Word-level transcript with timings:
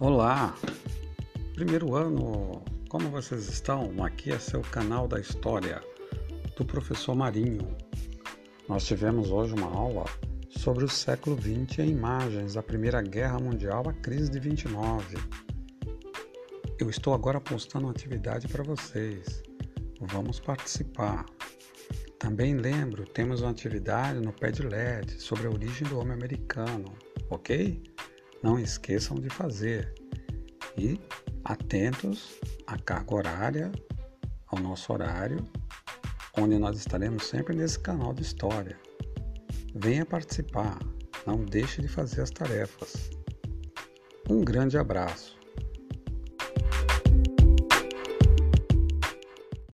Olá! 0.00 0.52
Primeiro 1.54 1.94
ano, 1.94 2.64
como 2.88 3.10
vocês 3.10 3.48
estão? 3.48 4.04
Aqui 4.04 4.32
é 4.32 4.38
seu 4.40 4.60
canal 4.60 5.06
da 5.06 5.20
história 5.20 5.80
do 6.56 6.64
professor 6.64 7.14
Marinho. 7.14 7.76
Nós 8.68 8.84
tivemos 8.84 9.30
hoje 9.30 9.54
uma 9.54 9.68
aula 9.68 10.04
sobre 10.50 10.84
o 10.84 10.88
século 10.88 11.40
XX 11.40 11.78
em 11.78 11.90
imagens 11.90 12.54
da 12.54 12.62
Primeira 12.62 13.00
Guerra 13.02 13.38
Mundial, 13.38 13.88
a 13.88 13.92
crise 13.92 14.32
de 14.32 14.40
29. 14.40 15.16
Eu 16.80 16.90
estou 16.90 17.14
agora 17.14 17.40
postando 17.40 17.86
uma 17.86 17.92
atividade 17.92 18.48
para 18.48 18.64
vocês. 18.64 19.44
Vamos 20.00 20.40
participar. 20.40 21.24
Também 22.18 22.56
lembro, 22.56 23.04
temos 23.04 23.42
uma 23.42 23.52
atividade 23.52 24.18
no 24.18 24.32
Padlet 24.32 25.22
sobre 25.22 25.46
a 25.46 25.50
origem 25.50 25.86
do 25.86 26.00
homem 26.00 26.14
americano, 26.14 26.92
ok? 27.30 27.93
Não 28.44 28.58
esqueçam 28.58 29.16
de 29.16 29.30
fazer. 29.30 29.94
E 30.76 31.00
atentos 31.46 32.38
à 32.66 32.76
carga 32.76 33.14
horária, 33.14 33.72
ao 34.48 34.58
nosso 34.58 34.92
horário, 34.92 35.42
onde 36.36 36.58
nós 36.58 36.76
estaremos 36.76 37.24
sempre 37.24 37.56
nesse 37.56 37.78
canal 37.78 38.12
de 38.12 38.20
história. 38.20 38.78
Venha 39.74 40.04
participar, 40.04 40.78
não 41.26 41.42
deixe 41.42 41.80
de 41.80 41.88
fazer 41.88 42.20
as 42.20 42.30
tarefas. 42.30 43.08
Um 44.28 44.44
grande 44.44 44.76
abraço. 44.76 45.38